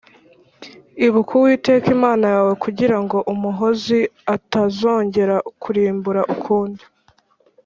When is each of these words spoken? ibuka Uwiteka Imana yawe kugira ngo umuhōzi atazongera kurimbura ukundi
ibuka 1.05 1.31
Uwiteka 1.39 1.85
Imana 1.97 2.25
yawe 2.33 2.53
kugira 2.63 2.97
ngo 3.03 3.17
umuhōzi 3.33 3.99
atazongera 4.35 5.35
kurimbura 5.61 6.21
ukundi 6.35 6.83